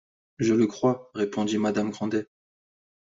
[0.39, 2.25] Je le crois, répondit madame Grandet.